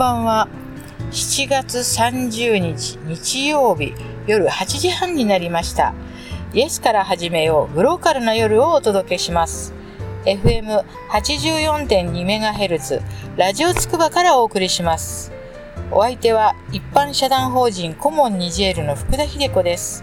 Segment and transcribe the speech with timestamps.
[0.00, 0.48] ばんは。
[1.10, 3.92] 7月30日日曜日
[4.26, 5.92] 夜8時半になりました。
[6.54, 9.74] イエスから始めようグローカルな夜をお届けします。
[10.24, 13.02] FM84.2MHz
[13.36, 15.32] ラジオつくばからお送りします。
[15.90, 20.02] お相手は一般社団法人コモンニジェールの福田秀子です。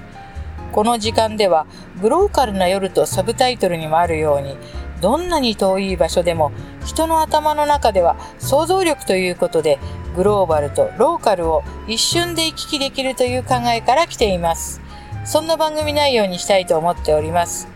[0.74, 1.66] この時間では
[2.04, 4.58] グローカルな夜とサブタイトルにもあるように
[5.02, 6.52] どんなに遠い場所でも
[6.86, 9.80] 人の頭の中では想像力ということで
[10.16, 14.82] グローバルとローカルを一瞬で行き来できるという考えから来ています。
[15.26, 17.68] そんな番組内容にしたいと思っております。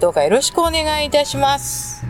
[0.00, 2.06] どうかよろしくお願いいたします。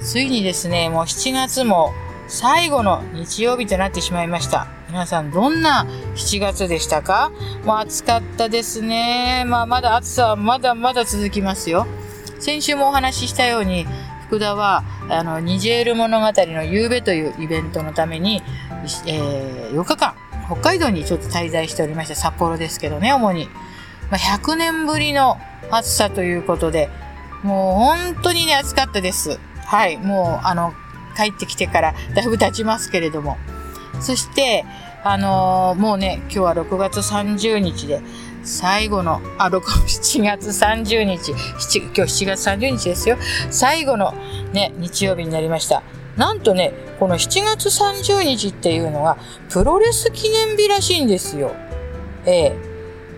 [0.00, 1.92] ついにですね、もう7月も
[2.28, 4.68] 最後の日曜日となってしまいました。
[4.88, 7.30] 皆さんどんな7月でしたか？
[7.64, 9.44] もう暑かったですね。
[9.46, 11.86] まあまだ暑さはまだまだ続きますよ。
[12.38, 13.86] 先週もお話ししたように、
[14.26, 18.42] 福田は、あの、ニジェール物語の夕べというイベントのために、
[19.06, 20.14] えー、4日間、
[20.46, 22.14] 北海道にちょっと滞在しておりました。
[22.14, 23.48] 札幌ですけどね、主に。
[24.10, 25.38] まあ、100年ぶりの
[25.70, 26.88] 暑さということで、
[27.42, 29.38] もう本当にね、暑かったです。
[29.64, 30.72] はい、もう、あの、
[31.16, 33.36] 帰ってきてからだいぶ経ちますけれども。
[34.00, 34.64] そして、
[35.04, 38.00] あのー、もうね、今日は6月30日で、
[38.48, 43.18] 最後の、あ、6、7月30日、7今日7月30日ですよ。
[43.50, 44.14] 最後の
[44.52, 45.82] ね、日曜日になりました。
[46.16, 49.18] なんとね、この7月30日っていうのが、
[49.50, 51.54] プロレス記念日らしいんですよ。
[52.24, 52.56] ええ。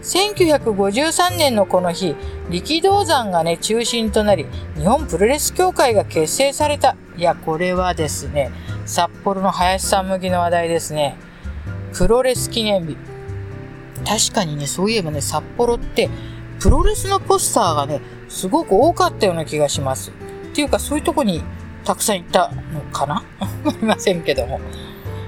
[0.03, 2.17] 1953年のこの日、
[2.51, 6.97] 力道山がね、中心となり、日本プロレス協会が結成された。
[7.17, 8.51] いや、これはですね、
[8.84, 11.17] 札幌の林さん向きの話題ですね。
[11.92, 13.09] プロレス記念日。
[14.05, 16.11] 確かにね、そういえばね、札幌って、
[16.59, 20.11] プロレスのポスターがね、すごく多かったような気がします。
[20.11, 21.42] っていうか、そういうとこに
[21.84, 23.15] たくさん行ったのかな？
[23.65, 24.61] わかりませんけども。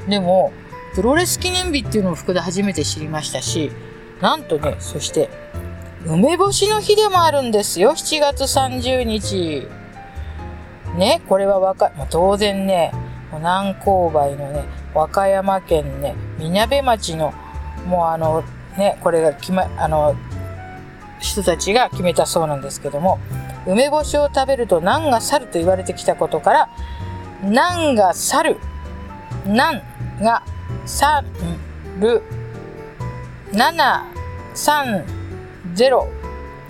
[0.09, 0.53] でも、
[0.95, 3.73] プロレス記念日っていうのを福田初めて知りましたし、
[4.21, 5.31] なんとね、そして、
[6.05, 9.69] 梅干しの日でもあるんですよ、7月30日。
[10.97, 12.93] ね、これはわか、当然ね、
[13.33, 17.33] 南勾配のね、和歌山県ね、みなべ町の、
[17.87, 18.45] もうあの、
[18.77, 20.15] ね、これが決ま、あの、
[21.21, 23.19] 人たちが決めたそうなんですけども、
[23.67, 26.69] 梅干しを食べると難が去ると言われてきたことから、
[27.43, 28.57] 難が去る、
[29.47, 29.83] 難
[30.21, 30.43] が
[30.87, 31.25] 去
[32.01, 32.23] る、
[33.53, 36.07] 730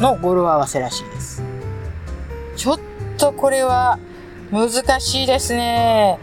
[0.00, 1.42] の語呂合わせらしいです。
[2.56, 2.80] ちょっ
[3.16, 3.98] とこれは
[4.50, 6.18] 難しいですね。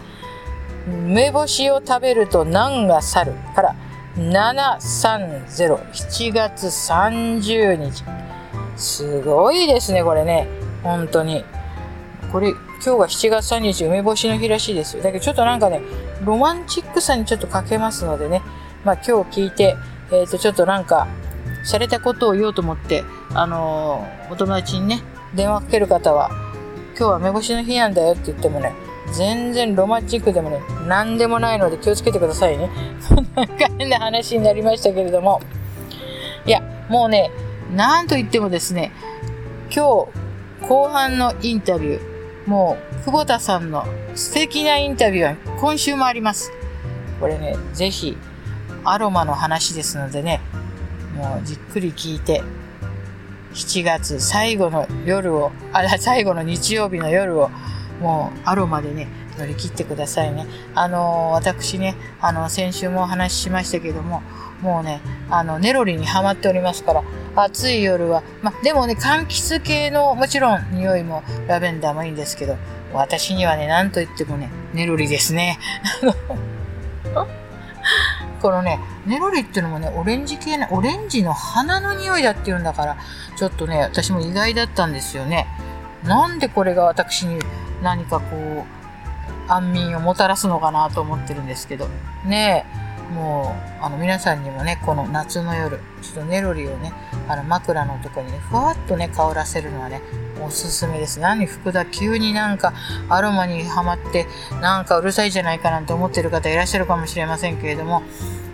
[0.87, 3.75] 梅干しを食べると難が去るから
[4.19, 8.03] 730、7月30日。
[8.75, 10.47] すごいですね、これね。
[10.83, 11.45] 本当に。
[12.29, 15.03] これ、今日が7月3日、梅干しの日らしいですよ。
[15.03, 15.81] だけどちょっとなんかね、
[16.25, 18.41] ロマンチックさにちょっと欠けますのでね。
[18.83, 19.77] まあ今日聞いて、
[20.11, 21.07] えっ、ー、と、ちょっとなんか、
[21.63, 25.01] 洒落たことを言おうと思って、あのー、お友達にね、
[25.33, 26.29] 電話かける方は、
[26.97, 28.73] 今日は梅干しの日なんだよって言ってもね、
[29.13, 32.69] 全然ロマンチックでもね、何でもないので気をつけてくださいね。
[32.99, 35.41] そんな感じな話になりましたけれども。
[36.45, 37.31] いや、もうね、
[37.75, 38.91] なんと言ってもですね、
[39.73, 40.07] 今
[40.61, 46.51] 日、後半のインタビュー、もう、久保田さんの素敵なインタビューは今週もあります。
[47.19, 48.17] これね、ぜひ、
[48.83, 50.41] アロマの話ですのでね、
[51.15, 52.41] もうじっくり聞いて、
[53.53, 57.51] 7月最後の夜を、あら、最後の日曜日の夜を
[57.99, 60.45] もうアロマでね、乗り切ってくださいね。
[60.75, 64.21] あの、私ね、あの、先週もお話ししましたけども、
[64.61, 67.03] もうね、あの、ネロリにハマっておりますから、
[67.35, 72.57] 暑い夜は、ま、でもね、柑橘系の、もちろん匂いもラベンダーもいいんですけど、
[72.93, 75.59] 私にはね、なんと言ってもね、ネロリですね。
[78.41, 82.97] このね、ネロリっていうのもね、オレンジ系な、オレンジの花の匂いだっていうんだから、
[83.35, 85.47] ちょっとね、私も意外だったんですよね。
[86.03, 87.39] なんでこれが私に
[87.81, 91.87] 何かこう安眠をもたらすのかなと思ってるんですけど
[92.25, 92.65] ね
[93.13, 96.93] もうあの皆さんにもねこの夏の夜ちょっとネロリをね
[97.27, 100.01] あの枕のとこにねふわっとね香らせるのはね
[100.41, 101.19] おすすめです。
[101.19, 102.73] 何福田急になんか
[103.09, 104.25] アロマにはまって
[104.61, 108.03] なんかうるさいじゃないかなんて思ってる方いらっしゃるかもしれませんけれども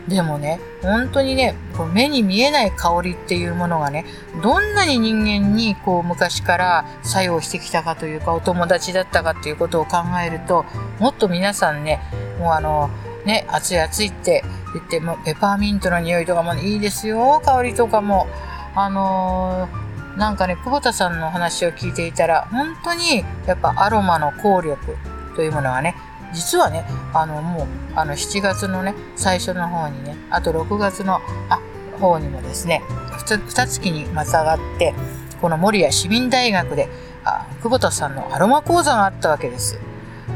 [0.08, 4.06] でもね、本当にね、こう目に見えない香りっていうものがね、
[4.44, 10.64] どんなに人間にこう昔から作用してきたかというか、お友達だったかっていうことを考えると、
[11.00, 12.02] もっと皆さんね、
[12.40, 12.90] もうあの、
[13.26, 14.44] ね、暑い暑いって
[14.74, 18.28] 言っても、ペパーミントの匂いとかも、いいですよ、香りとかも。
[18.76, 24.98] あのー、なんかね、久保田さんの話を聞いていたら、本当にやっぱアロマの効力
[25.36, 25.96] というものはね、
[26.34, 31.60] 実はねあのもうあの7月のね最初の方にねあと6月のあ
[32.00, 32.82] 方にもですね
[33.26, 34.94] 2月にまたがって
[35.42, 36.90] この守谷市民大学で
[37.24, 39.80] あ久保田さんのアロマ講座があったわけです。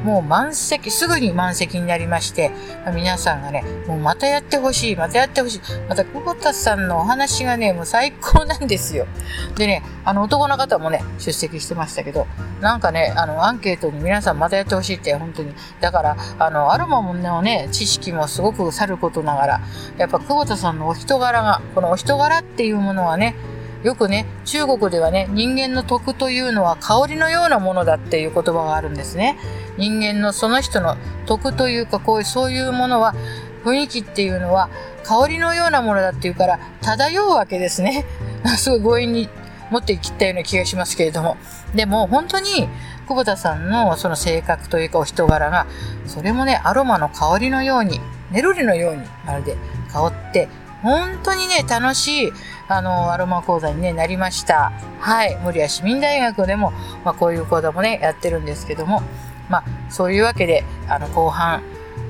[0.04, 2.51] もう満席、すぐに満席になりまして、
[2.94, 5.62] 皆さんがね、もうまたやってほしい、またやってほしい。
[5.88, 9.07] また、久保田さんのお話がね、もう最高なんですよ。
[9.56, 12.28] でね、あの男の方もね、出席してましたけど、
[12.62, 15.54] なんかね、あの、アンケートに皆さんまたやってほしいって、本当に。
[15.81, 19.62] だから、あの、アロマのね、知識もすごくさることながら、
[19.98, 23.36] やっぱ久保田さんのお人柄が、このお人柄っていうものはね、
[23.84, 29.38] よくね、中国ではね、人間の徳というのは香りのようなものだっていう言葉があるんですね。
[29.80, 33.16] 人間のその人の徳というか、こういう、そういうものは、
[33.64, 34.70] 雰囲気っていうのは
[35.04, 38.06] 香りのようなものだっていうから、漂うわけですね。
[38.58, 39.30] すごい強引に
[39.72, 41.38] 持ってきたような気がしますけれども。
[41.74, 42.70] でも、本当に、
[43.08, 45.66] 久保田さんのその性格というかお人柄が、
[46.06, 48.00] それもね、アロマの香りのように、
[48.31, 49.58] メロディのようにまるで
[49.92, 50.48] 香って、
[50.84, 52.34] 本当にね、楽しい、
[52.68, 54.72] あの、アロマ講座に、ね、なりました。
[55.00, 55.38] はい。
[55.44, 56.72] 森谷市民大学でも、
[57.04, 59.02] まあ、こういう講座もね、やってるんですけども、
[59.50, 61.63] まあ、そういうわけで、あの、後半、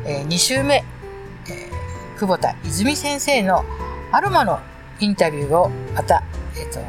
[0.06, 3.64] えー、2週目、えー、久保田泉先生の
[4.12, 4.60] アロマの
[5.00, 6.24] インタビューをまた、
[6.58, 6.80] えっ、ー、と、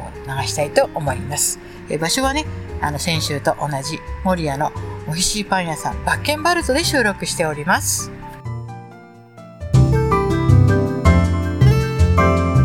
[0.41, 1.59] 流したいと思います。
[1.89, 2.45] えー、場所はね、
[2.81, 4.71] あの、先週と同じ森谷の
[5.07, 8.11] 美味しいパン屋さん、バッケンバルトで収録しております。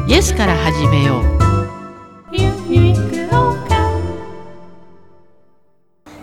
[0.09, 1.37] イエスから始めよう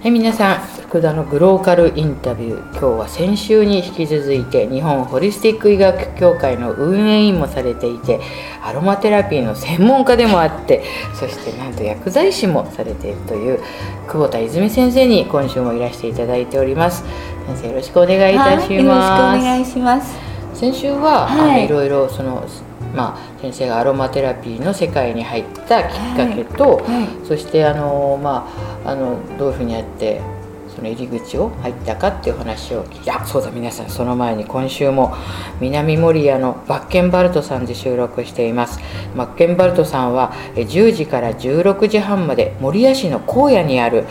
[0.04, 2.69] はい皆さん福田のグローカルインタビュー。
[2.69, 8.22] 今日は先週に引き続いて日本ホリスティック医学協会の運営員もされていて
[8.62, 10.84] アロマテラピーの専門家でもあって
[11.16, 13.60] そしてなんと薬剤師もされているという
[14.06, 17.04] 久保田泉先生に今週もいらしていただいております。
[17.48, 20.16] 先生よろしくお願いいたします、はい、よろしくお願いします。
[20.54, 22.45] 先週は、はい、あのいろいろその
[22.94, 26.94] まあ、先生がアロマテラピーの世界に入ったきっかけと、はい。
[26.94, 28.48] はい、そしてあの、ま
[28.86, 30.43] あ、あのどういうふうにやってそ
[30.83, 35.15] の入り口を入ったかっていう話をいやそうだ皆さんその前に今週も
[35.59, 38.80] 南守谷のバッケンバルトさんで収録しています。
[39.15, 44.06] バッケンバルトさんは10時から16時半まで守谷市の荒野にある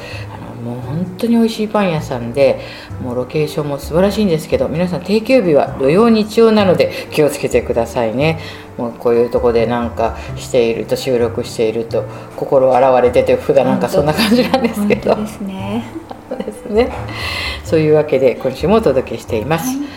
[0.65, 2.61] もう本当に美味しいパン屋さんで
[3.03, 8.39] もうロケーションも素晴らしいんですけど皆さん定休日は土曜日曜なので気をつけてくださいね。
[8.79, 12.05] もうこういうとこでなんかしていると収録していると
[12.37, 15.17] 心洗われてて普段なんかそんな感じなんですけど。
[15.17, 15.85] ですね。
[16.73, 16.91] ね。
[17.65, 19.89] そういうわけで今週もお届けしています、はい。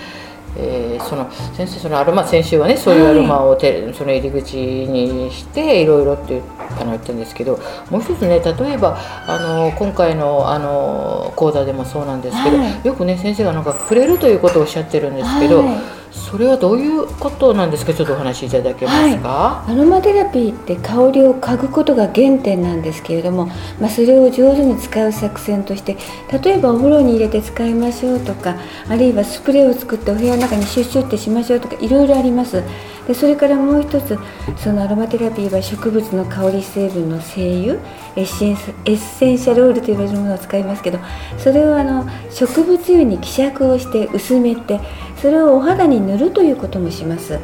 [0.57, 6.41] えー、その先生そのアロマ先週はねそういうアロマをて、はい、その入り口にしていろいろって
[6.79, 17.93] あの言ったんですけどもう一つね例えばあの今回のあの講座でもそうなんですけど、はい、よくね先生がなんか触れるということをおっしゃってるんですけど、はいそれはどういうことなんですか？
[17.93, 23.47] ちょっとお話しいただけますか、はい、アロマテラピーって香りを嗅ぐことが原点なんですけれども、
[23.79, 25.97] まあ、それを上手に使う作戦として
[26.43, 28.57] 例えばお風呂に入れて使いましょうとか
[28.89, 32.63] あるいはスプレーを作ってお部屋の中にシュッシュってしましょうとかいろいろあります。
[33.07, 34.17] でそれからもう一つ
[34.57, 37.75] そのアロマテラピーは植物の香り成分の精油
[38.15, 38.55] エッセンエ
[38.93, 40.99] ッセンシャルオイルと言われるものを使いますけど
[41.37, 44.79] それをあの植物油に希釈をして薄めて
[45.21, 47.39] それをお肌に塗るということもします。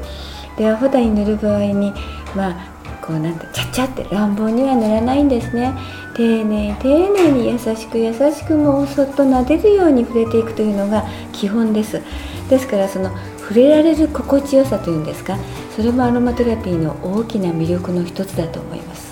[0.57, 1.93] でお肌に塗る場合に
[2.35, 2.71] まあ
[3.01, 5.73] こうなんてちゃっちゃって乱暴には塗らないんですね。
[6.15, 12.01] 丁寧丁寧に優しく優しくもうそっと撫でるように触れていくというのが基本です。
[12.49, 13.11] ですからその
[13.51, 15.37] 触れられる心地よさというんですか
[15.75, 19.11] それもアロマテラピーの大きな魅力の一つだと思います。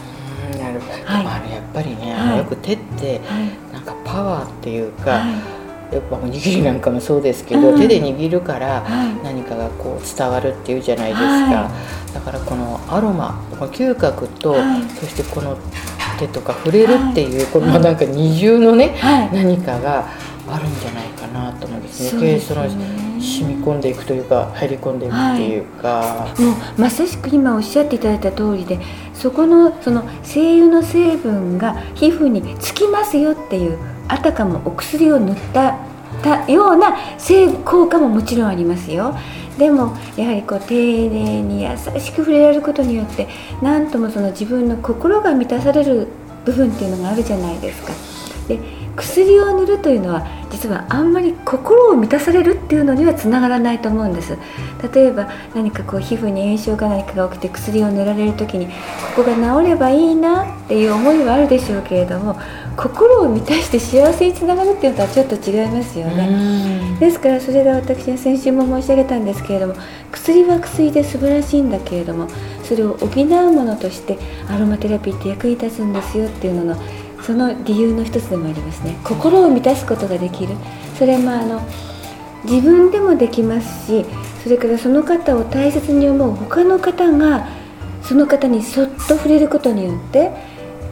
[0.57, 3.19] なるほど、はい、あれやっぱりね、はい、よく手って、
[3.73, 5.59] なんかパワーっていうか、はい。
[5.93, 8.83] やっぱおにぎりなんかもそうですけど、うん、手で握るから
[9.23, 11.71] 何かがこう伝わるっていうじゃないですか、は
[12.11, 15.57] い、だからこのアロマこの嗅覚と、はい、そしてこの
[16.19, 18.99] 手とか触れるっていう、このなんか二重のね、
[19.33, 20.07] 何かが
[20.47, 22.39] あるんじゃないかなと思うんですね。
[22.39, 28.79] その染み込んでいくというか入り込んでいくっていうか、はい、もうまさしく今おっしゃっていただいた通りで
[29.13, 35.89] そこのその精油の成分が皮膚につきますよっていうあたかもお薬を塗った
[36.21, 39.15] たような成効果ももちろんありますよ。
[39.57, 43.27] でもやはりこう丁寧に優しく触れられることによって
[43.61, 46.07] 何ともその自分の心が満たされる
[46.45, 47.93] 部分っていうのがあるじゃないですか。
[48.47, 48.59] で
[48.99, 54.37] 薬を塗るというのは実はあんまり心を満たされるっていうのにはつながらないと思うんです。
[54.93, 58.71] 例えば何かこう皮膚に炎症か何かが起きて薬を塗られる時にこ
[59.17, 62.37] こが治ればいいなっていう思いはあるでしょうけれども
[62.75, 66.97] 心を満たして幸せにつながるっていうのとはちょっと違いますよね。
[66.99, 69.75] ですからそれが私は先週も申し上げたんですけれども
[70.11, 72.27] 薬は薬で素晴らしいんだけれども
[72.63, 74.17] それを補うものとして
[74.49, 76.81] アロマテラピーって役に立つんですよっていうのの
[77.29, 78.97] その理由の一つでもありますね。
[79.03, 80.55] 心を満たすことができる。
[80.97, 81.61] それもあの
[82.43, 84.03] 自分でもできますし
[84.41, 86.33] それからその方を大切に思う。
[86.33, 87.47] 他の方が
[88.01, 90.31] その方にそっと触れることによって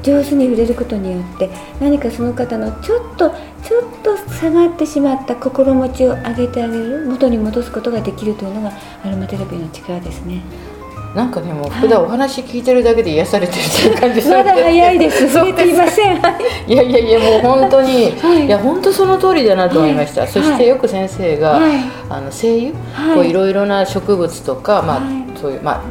[0.03, 3.31] 上手に触れることによって何かその方のちょっと
[3.63, 8.71] ちょっと下がってしまった心持ちを上げてあげる元に戻すことができるというのが
[9.03, 10.43] アロマテラピーの力ですね。
[11.15, 15.29] なんかねもう普段お話聞いてるだけで癒されてるっていう感じまだ早いです。
[15.29, 16.17] 触れていません。
[16.67, 21.71] いやいやいやもう本当に、はい、いや本当その通りだなと思いました、はい、そしてよく先生が、はい、
[22.09, 25.01] あの精油、はい、こういろいろな植物とか、まあ
[25.39, 25.81] そういうまあ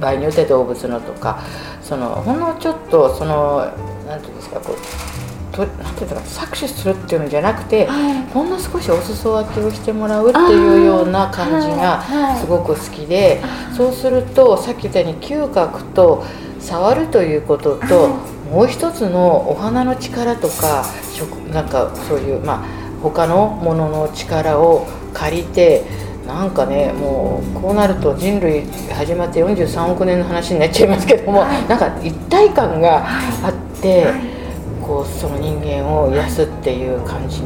[0.00, 1.38] 場合によって動物のとか
[1.82, 3.66] そのほんのちょっとその
[4.06, 12.02] なんていうんですかこうとなんていうか搾取するっていうのじゃなくて、はい、ほんの少しお裾分けをしてもらうっていうような感じが
[12.36, 13.40] すごく好きで、
[13.76, 16.24] そうするとさっき言ったように嗅覚と
[16.58, 18.08] 触るということと、
[18.50, 22.66] もう一つのお花の力とか食なんかそういうまあ
[23.02, 25.84] 他のものの力を借りて
[26.26, 33.04] なんかねもうこうなると人類始まって43億年の話になっちゃいますけども、なんか一体感が
[33.44, 34.31] あって。
[34.92, 37.40] こうその人間を癒すっていう感じ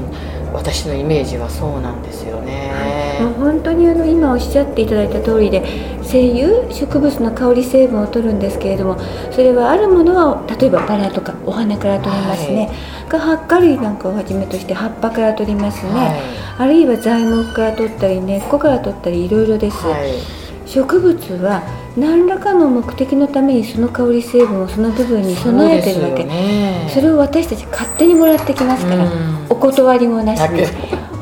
[0.53, 3.21] 私のイメージはそうなんですよね。
[3.21, 5.62] もう本当にあの今おっしゃっていただいた通りで
[6.03, 8.99] 精油植物の香り成分を取るんですけれども
[9.31, 12.71] それはあるものは例えばバラとかお花から取りますね、
[13.09, 16.21] はい、かりなんかをはじめとして葉っぱから取りますね、はい、
[16.59, 19.76] あるいは材木から取ったり根っこから取ったりいろいろです。
[19.87, 21.63] はい植物は
[21.97, 26.23] 何らかの目的のためにその香り成分をその部分に備えてるわけ。
[26.23, 29.11] そ,、ね、それを私たち勝手にもらってきますから、
[29.49, 30.67] お断りもなしに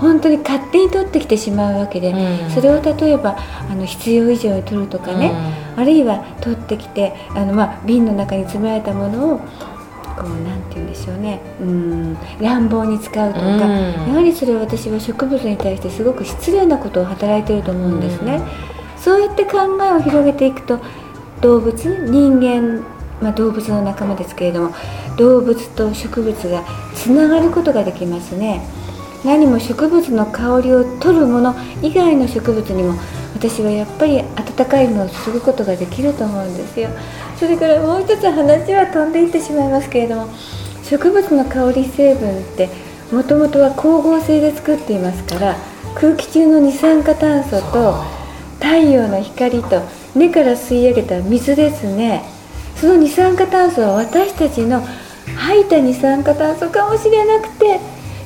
[0.01, 2.15] 本当に勝手に取ってきてしまうわけで、
[2.51, 3.37] それを例えば
[3.71, 5.33] あの必要以上に取るとかね、
[5.77, 9.39] あるいは取ってきてあの、まあ、瓶の中に詰められたものを
[10.17, 11.41] こうなんて言うんでしょうね。
[11.61, 12.17] うん。
[12.41, 18.41] 乱暴に使うとか、やはりそれは私は植物に対してすごく失礼なことを働いていると思うんですね。
[19.05, 20.81] そうやって考えを広げていくと
[21.43, 21.75] 動物
[22.09, 22.83] 人間、
[23.21, 24.75] まあ、動物の仲間ですけれども
[25.19, 28.67] 動物と植物がつながることができますね。
[29.25, 32.95] 何も植物の香りを取るもの以外の植物にも
[33.35, 36.89] 私はやっぱり温かいものを注ぐことができると思うんですよ。
[37.39, 40.29] それからもう一つ話は飛んでいってしまいますけれども
[40.83, 42.69] 植物の香り成分って
[43.13, 45.57] もともとは光合成で作っていますから
[45.95, 48.24] 空気中の二酸化炭素と
[48.65, 49.83] 太陽の光と
[50.17, 52.25] 根から吸い上げた水ですね。
[52.77, 54.81] その二酸化炭素は私たちの
[55.37, 57.79] 吐いた二酸化炭素かもしれなくて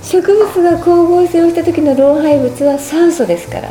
[0.02, 3.68] 植物が光合成をした時の老廃物は酸素ですから。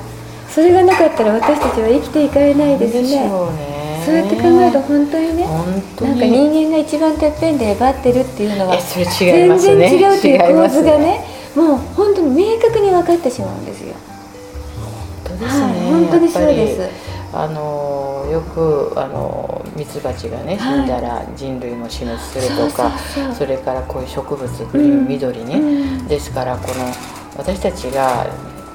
[0.49, 3.29] それがなかったら私たちは生きていかれないですね。
[4.05, 11.37] そうやって考えると本当にねなんか人間が一番てっぺんでえばってるっていうのは全然違うという構図がね。
[11.55, 13.95] もう本当に明確に分かってしまうんですよ
[15.37, 17.17] ですね、はい、本当にそうです。
[17.33, 22.97] あのよくあのミツバチがね死んだら人類も死滅するとか
[23.37, 26.85] それからこういう植物グリーン、うん、緑ね、うん、ですからこの
[27.37, 28.25] 私たちが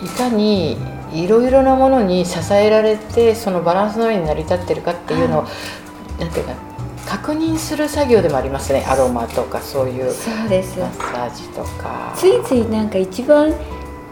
[0.03, 0.77] いかに
[1.13, 5.49] いろいろなものに支えられてそのバランスの上に成り立ってるかっていうのを、は
[6.19, 6.55] い、なんていうか
[7.07, 8.85] 確認する作業でもありますね。
[8.87, 12.15] アロマとかそういうマッサージとか。
[12.17, 13.53] ついついなんか一番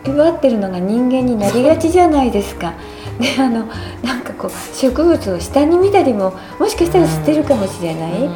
[0.05, 2.75] 奪ってるのが人間になりがちじゃないですか。
[3.21, 3.67] であの
[4.03, 8.31] なんかこう植物を下に見たりももしかしたら知ってるかもしれない、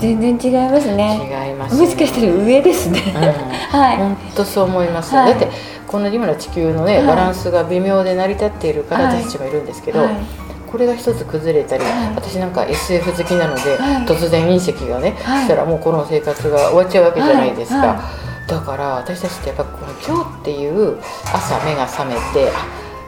[0.00, 1.46] 全然違いますね。
[1.46, 3.22] 違います、ね、もしかしたら上ですね、うん、
[3.80, 3.96] はい。
[3.98, 5.48] 本当そう思います、はい、だって
[5.86, 10.16] この今の地球のね、はい、バランスが微妙で成り立っているから私たちもいるんですけど、はい、
[10.70, 11.84] これが一つ崩れたり、
[12.16, 13.76] 私なんか SF 好きなので、
[14.06, 18.00] 突然隕石がね、したらもうこの生活が終わっちゃうわけじゃないですか、
[18.50, 20.98] だから私たちってやっぱこの今日っていう
[21.32, 22.50] 朝目が覚めて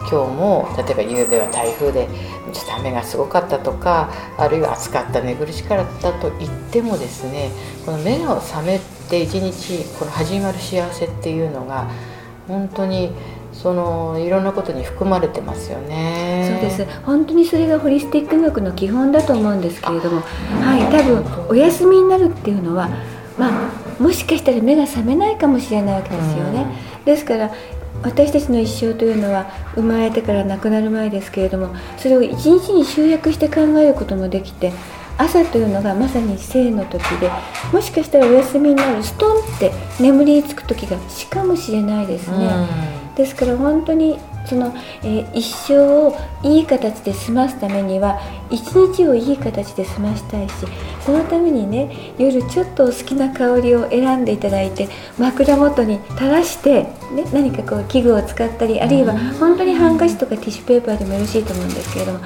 [0.02, 2.08] 今日も例えば夕べは台風で
[2.52, 7.50] ちょっと雨がすごかったとかあるいは暑かった寝苦しかったと言ってもですね
[7.84, 8.80] この目が覚め
[9.10, 11.90] て一日この始まる幸せっていうのが
[12.46, 13.10] 本当に
[13.52, 16.58] そのいろんなことに含まれてますよね。
[16.60, 17.00] そうです。
[17.04, 22.88] 本当にそれがホリスティック学の基本だと思うんですけれども、はい、多分お休みになるっていうのは、
[23.38, 26.66] まあもしかしたら目が覚めないかもしれないわけですよね。
[27.04, 27.50] ですから
[28.02, 34.72] 私たちの一生というのは生まれてから亡くなる前ですけれどもそれを一日に集約して考えることもできて
[35.18, 37.30] 朝というのがまさに生の時で
[37.72, 42.48] もしかしたらお休みになるストンって眠りにつく時がしかもしれないですね。
[43.14, 48.20] ですから本当にその、えー、一生をいい形で済ますためには
[48.50, 50.54] 一日をいい形で済ましたいし
[51.04, 62.20] そのためにね夜ちょっとお好きな香りを選んでいただいて枕元に垂らして、ね、何かこう器具を使ったりあるいは本当にハンカチとかティッシュペーパーでもよろしいと思うんですけれども。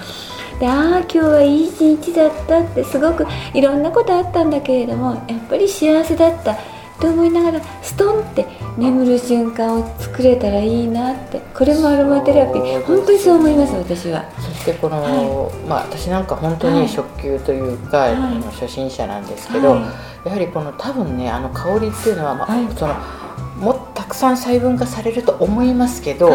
[0.58, 6.56] でああ今日はいい一日だったってすごくいろんなことあったんだけれどもやっぱり幸せだった
[7.00, 11.40] と思いながらストンって眠る瞬間を作れたらいいなって。
[11.54, 12.84] これもアロマテラピー。
[12.84, 14.24] 本当にそう思います私は。
[14.38, 18.14] そしてこの、はい、まあ私なんか本当に初級というか、はい、
[18.52, 19.76] 初心者なんですけど、は
[20.24, 22.94] い、やはりこの多分ねあの香りっていうのは、まあその
[23.56, 26.30] もたくさん細分化されると思いますけど、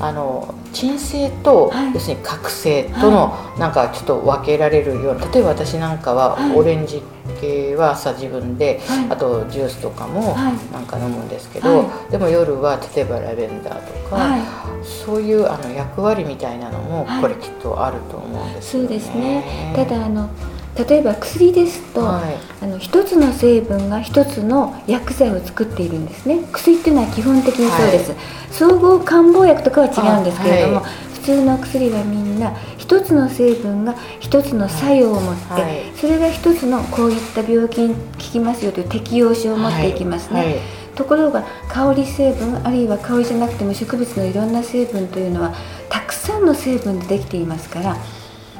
[0.00, 7.02] あの鎮静と、はい、要するに覚醒との、はい、なんかちょっと分けられるような例えば私なんかはオレンジ
[7.40, 10.36] 系は朝自分で、はい、あとジュースとかも
[10.72, 14.38] なんか飲むんですけど、でも夜は例えばラベンダーとか、
[14.82, 18.88] そういうあの役割みたいなのもこれきっとあると思うんですよね。
[18.88, 19.72] そうですね。
[19.74, 20.30] ただあの
[20.78, 26.40] 例えば薬ですと、はい、あの一つの成分が一つの薬剤を作っているんですね。
[26.52, 28.18] 薬っていうのは基本的にそうです、はい、
[28.50, 40.60] 総合漢方薬とかは違うんですけれども、はい、普通の薬はみんな一つの成分が一つの作用を持って、それが一つのこういった病気に効きますよという適応症を持っていきますね、
[40.94, 45.54] ところが香り成分あるいは香りじゃなくても植物のいろんな成分というのは
[45.88, 47.96] たくさんの成分でできていますから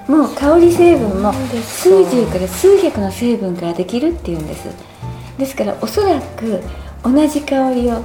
[0.08, 4.68] もう香り成分も数十から数百の成分からできるっていうんです。
[5.38, 6.62] ですからおそらく
[7.02, 8.02] 同じ香りを、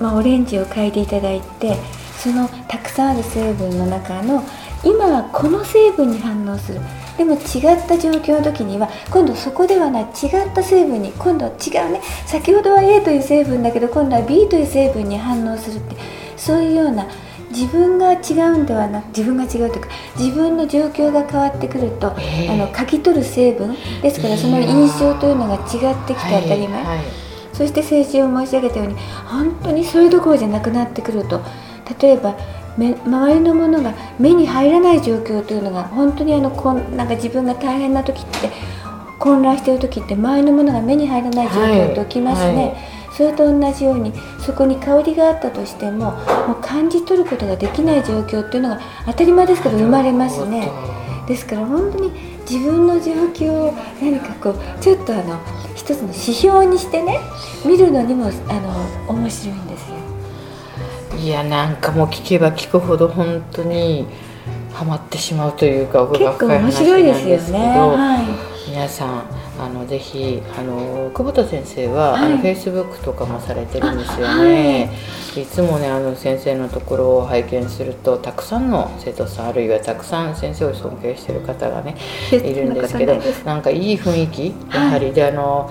[0.00, 1.76] まあ、オレンジを嗅いでいただいて
[2.16, 4.42] そのたくさんある成分の中の
[4.84, 6.80] 今はこの成分に反応する。
[7.18, 7.40] でも違っ
[7.86, 10.02] た状況の時には今度そこではない。
[10.04, 10.08] 違っ
[10.54, 12.00] た成分に今度は違うね。
[12.26, 15.96] 先ほどは A という成分だけど今度は B という成分に反応するって
[16.36, 17.06] そういうような
[17.52, 19.88] 自分が違うんではなく自分が違うというか
[20.18, 22.48] 自分の状況が変わってくると、え。
[22.48, 27.06] ー、あの書き取る成分ですからその印象というのが違ってきて当たり前、はいはい、
[27.52, 28.94] そして先週申し上げたように
[29.26, 31.42] 本当にそれどころじゃなくなってくると
[32.00, 32.36] 例えば
[32.76, 38.50] 周りのものが目に入らない状況というのが本当にあのこんなんか自分が大変な時って
[39.18, 42.56] 混乱している時って周りのものが目に入らない状況って起きますね。
[42.56, 46.12] はいそれと同じようにそこに香りがあったとしても
[46.46, 50.70] もう感じ取ることができない状況っていうのが当たり前ですけど生まれますね。
[51.26, 52.10] ですから本当に
[52.50, 55.38] 自分の状況を何かこうちょっとあの
[55.74, 57.18] 一つの指標にしてね
[57.64, 58.30] 見るのにもあ
[59.08, 59.96] の面白いんですよ。
[61.18, 64.06] いやなんかもう聞けば聞くほど本当に
[64.72, 67.68] はまってしまうというか奥が深い話なんですけど、ね。
[67.68, 68.22] は
[68.66, 74.90] い、皆さんあのぜひあの久保田先生は、はい、あのフェイスブックとかもされてるんですよね、
[75.34, 81.96] はい、いつもねあの先生のところを拝見するとたくさんの生徒さんあるいはたくさん先生を尊敬してる方がね
[82.32, 85.70] いるんですけどなんかいい雰囲気やはり、はい、であの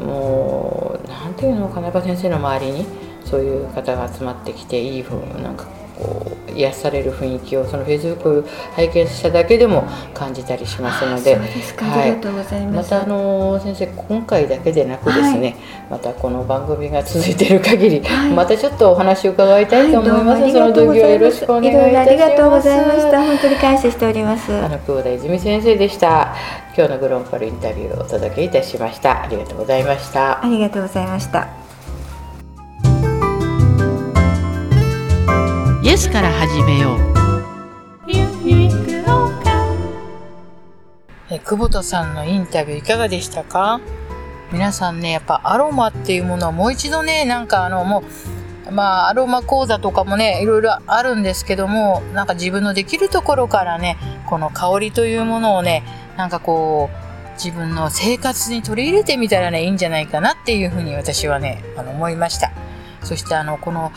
[0.00, 2.86] もうなんていうのかなやっぱ先生の周りに
[3.24, 5.66] そういう方が集まってきていいふうなんか
[5.98, 9.84] こう癒される雰囲気をそのフェイスブック拝見しただけでも
[10.14, 15.54] 感じたりしますので、はい、またあの先生今回だけでなくですね、はい、
[15.90, 22.08] またこの番組が続いている限り、はい、またちょっとお話を伺いたいと思います、はい、その時はよろしくお願いいたします。
[22.08, 23.24] ありがとうございました。
[23.24, 24.52] 本当に感謝しております。
[24.52, 26.34] あの久保田泉先生でした。
[26.76, 29.22] 今日のグロンパルインタビューをお届けいたしました。
[29.22, 30.44] ありがとうございました。
[30.44, 31.67] ありがとうございました
[35.80, 36.98] イエスから始めよう。
[41.30, 43.80] え久保田さんのインタビューいかがでしたか？
[44.50, 48.02] 皆さんねやっぱアロマっていうものはもう一度ねなんかあのも
[48.68, 55.84] うまあアロマ講座とかもねいろいろあるんですけどもなんか自分のできるところからねこの香りというものをね
[56.16, 62.50] なんかこう自分の生活に取り入れてみたらねいいんじゃないかなっていうふうに私はねあの思いました。
[63.02, 63.92] そしてあのこの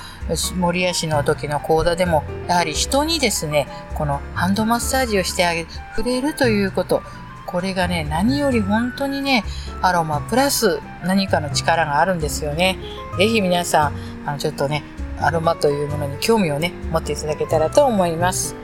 [0.58, 7.02] 守谷市の時の講座でもやはり人にですねこのハンドマッサージをしてあげる触れるということ。
[7.48, 9.44] これがね何より本当にね
[9.82, 12.78] アロマプラス何かの力があるんですよね。
[13.18, 13.94] 是非皆さん
[14.26, 14.84] あのちょっとね
[15.20, 18.56] アロマというものに興味をね持っていただけたらと思います。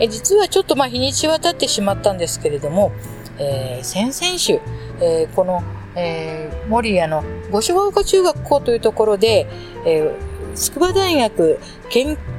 [0.00, 2.92] え実はちょっとまあ日にちは経ってしまったんですけれども、
[3.38, 4.60] えー、先々週
[5.02, 5.62] えー、この、
[5.94, 9.46] えー、守谷の五所川丘中学校というところで、
[9.86, 11.58] えー、筑波大学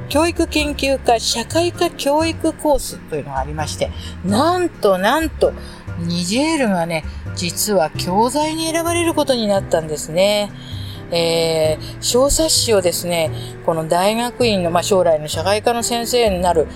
[0.08, 3.90] 教育研究科社会科教育コースというのがありまして、
[4.24, 5.52] なんとなんと、
[5.98, 7.04] ニジェールがね、
[7.36, 10.50] 実は教材に選ばれることになったんですね。
[11.10, 13.30] えー、小冊子をですね、
[13.64, 16.66] この大学院の、まあ、将来の社会科の先生になる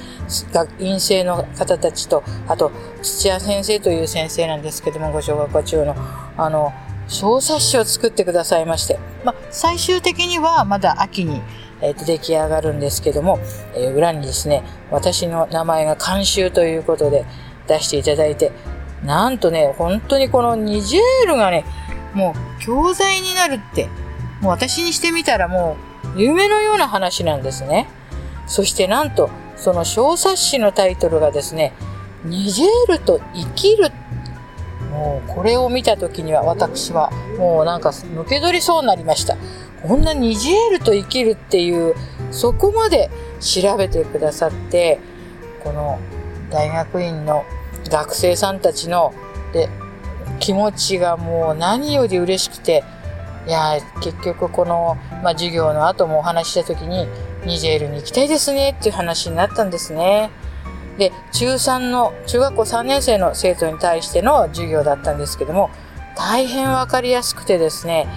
[0.53, 5.95] 学院生の方たちと、あと、土屋先生という先生なんですけども、ご小学校中の、
[6.37, 6.73] あの、
[7.09, 11.41] 小冊子を作ってくださいまして、まあ、最終的にはまだ秋に、
[11.81, 13.39] えー、と出来上がるんですけども、
[13.75, 17.25] えー、裏にですね、私の名前が監修ということで
[17.67, 18.53] 出していただいて、
[19.05, 21.65] なんとね、本当にこのニジェールがね、
[22.15, 23.89] もう教材になるって、
[24.41, 25.77] もう私にしてみたらも
[26.17, 27.89] う夢のような話なんですね。
[28.47, 31.75] そしてなんと、その小冊子のタイトルがですね、
[32.25, 33.91] ニジェールと生きる。
[34.91, 39.37] もうこれを見た時には私はもうなんか抜け取りそうになりました。
[39.83, 41.95] こんなニジェールと生きるっていう、
[42.31, 44.99] そこまで調べてくださって、
[45.63, 45.99] この
[46.51, 47.45] 大学院の
[47.91, 49.13] 学生さんたちの
[49.53, 49.69] で
[50.41, 52.83] 気持ちがもう何より嬉しくて、
[53.47, 57.07] いや結局この、まあ、授業の後もお話しした時に
[57.47, 60.31] ニジェールに行きたいですねっていう話になったんですね。
[60.99, 65.71] で中3の中学校3年生の生徒に対しての授業だったんですけども
[66.17, 68.09] 大変分かりやすくてですね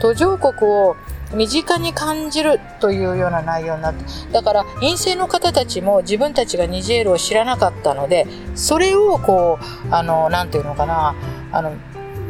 [0.00, 0.96] 途上国を
[1.34, 11.14] 身近に感じるというような内容になって、だから陰性の方たちも自分たちがニジェールを知らなかったので、それをこう、あの、なんていうのかな、
[11.52, 11.72] あの、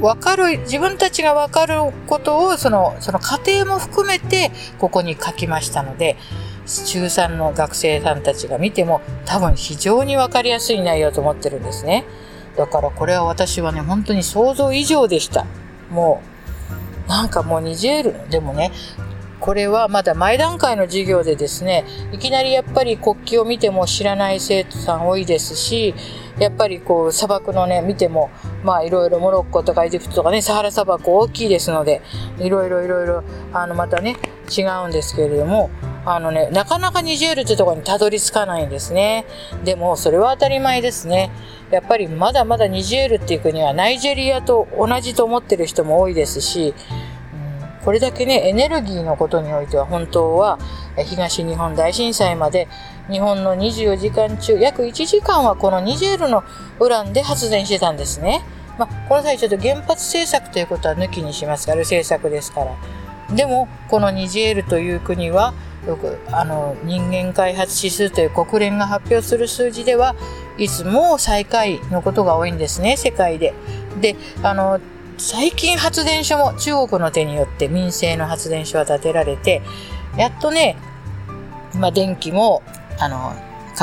[0.00, 1.74] わかる、自分たちが分かる
[2.06, 6.16] ことを、その、その過程も含めて、ここに書きましたので、
[6.86, 12.04] 中3の学生さんたちが見ても、多分非常に分かりやすい内容と思ってるんですね。
[12.56, 15.44] だからこれは私はね、本当に想像以上でした。
[15.90, 16.22] も
[17.06, 18.72] う、なんかもうニジェール、でもね、
[19.40, 25.94] これはまだ前段階の授業でですね、いきなりやっぱり国旗を見ても知らない生徒さん多いですし、
[26.38, 28.30] やっぱりこう砂漠のね、見ても、
[28.62, 32.02] まあいろいろモロッコとかエジプトとかね、サハラ砂漠大きいですので、
[32.38, 34.16] いろいろいろいろ、あのまたね、
[34.56, 35.70] 違うんですけれども、
[36.04, 39.26] あのね、なかなかニジェールってところにたどり着かないんですね。
[39.64, 41.30] でも、それは当たり前ですね。
[41.70, 46.74] やっぱりまだまだニジェールっていう国はナイジェリアと同じと思ってる人も多いですし、
[47.84, 50.58] これだけね、エネルギーのことにおいては本当は
[50.96, 52.68] 東日本大震災まで
[53.10, 56.44] 日本の24時間中約1時間はこのニジェールの
[56.78, 58.42] ウランで発電してたんですね。
[58.78, 62.76] まあ、この際ちょっと原発政策ということは抜きにしますから、政策ですから。
[63.34, 65.52] でも、このニジェールという国は、
[65.86, 70.14] よくあの人間開発指数という国連が発表する数字では
[70.58, 73.54] いつも最下位のことが多いんですね世界で。
[74.00, 74.78] であの
[75.20, 79.60] 最近発電所も中国の手によって民生の発電所は建てられて
[80.16, 80.78] やっとね、
[81.78, 82.62] まあ、電気も
[82.98, 83.34] あの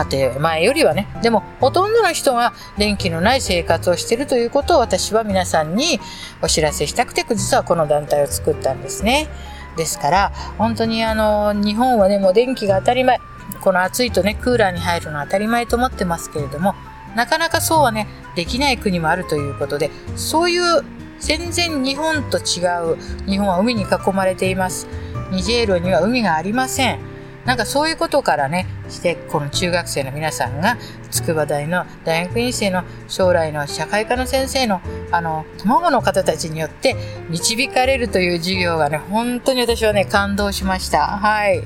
[0.10, 6.00] 家庭前よりはねでもほとんどの人が電気のない生活をしているということを私は皆さんに
[6.41, 9.30] お知らせしたくて実はこの団体を作ったんですね。
[9.78, 13.19] ですから、本当にあの、日本はね、もう電気が当たり前。
[13.62, 16.73] この暑いとね、クーラーに入るのは当たり前と思ってますけれども、
[17.15, 20.84] なかなかそうはね、できない国もあるということで、そういう
[21.19, 24.88] 全然日本と違う、日本は海に囲まれています。
[25.32, 26.99] ニジェールには海がありません。
[27.45, 30.78] なんかそういうことからね、して、この中学生の皆さんが、
[31.12, 36.95] 筑波大の大学院生の将来の社会科の先生の、あの、卵の方たちによって
[37.30, 41.06] 導かれるという授業がね、本当に私はね、感動しました。
[41.06, 41.63] はい。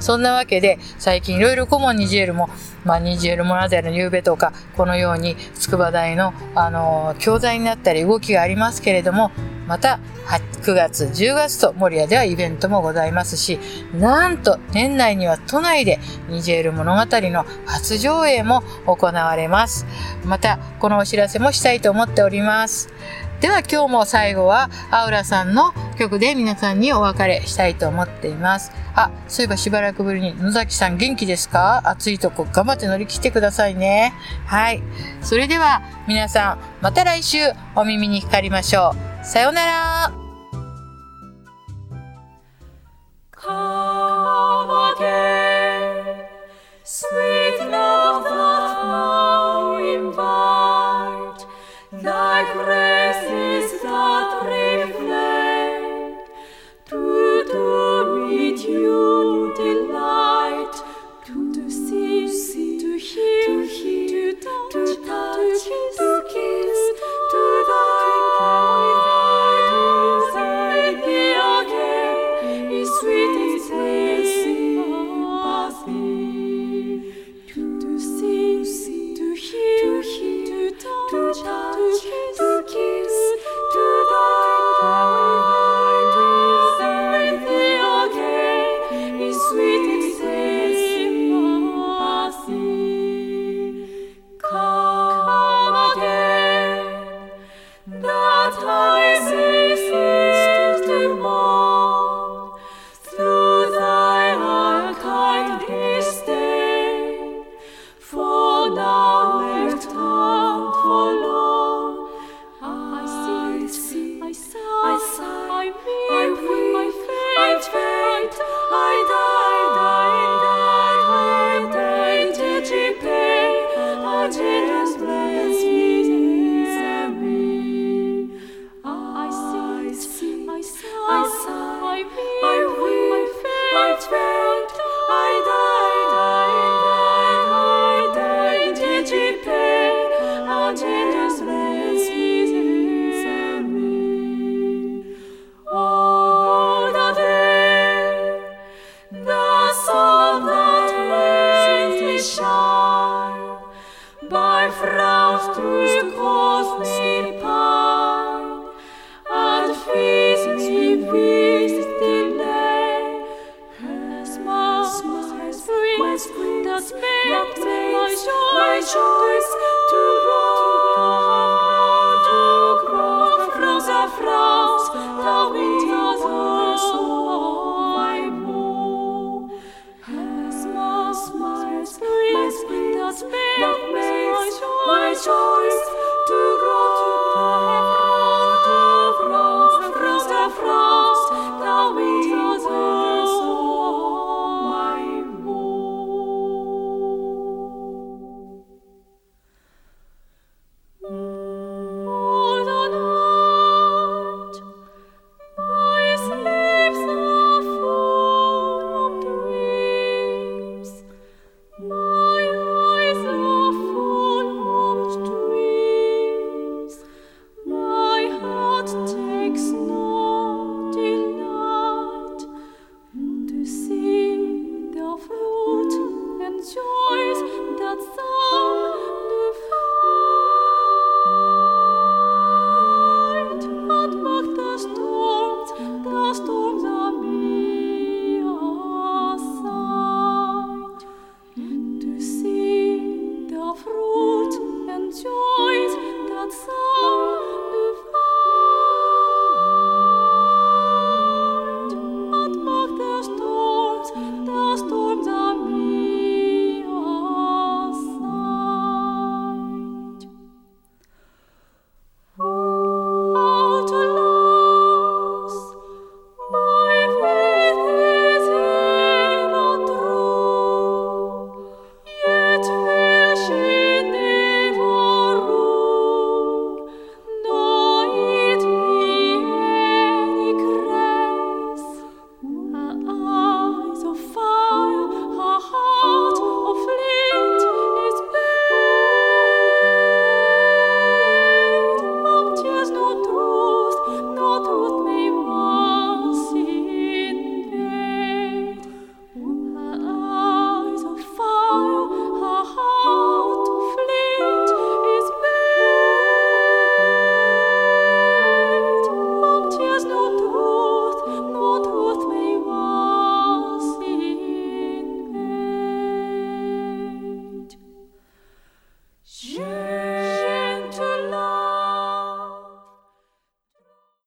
[0.00, 2.48] そんなわけで、最近いろいろ顧問ニジェールも、
[2.84, 9.32] まあ、ニジェール物語の夕べとか、このように筑波大の、あの、教材になったり動きがありますけれども、
[9.66, 10.00] また
[10.62, 13.58] 9月、10月と守谷ではイベントもございますし、
[13.92, 19.86] なんと年内には都内でニジェール物語の初上映も行われます。
[20.24, 22.88] また、このお知らせもしたいと思っております。
[23.40, 28.72] では今日も最後はアウラさんの曲で皆さんにお別れしたいと思っています。
[28.96, 31.82] あ、そういえばしばらくぶりに野崎さん元気ですか？
[31.84, 34.12] 暑いとこ頑張って乗り切ってくださいね。
[34.44, 34.82] はい。
[35.22, 37.38] それでは皆さんまた来週
[37.76, 39.24] お耳にかかりましょう。
[39.24, 40.12] さようなら。
[46.90, 47.37] Sweet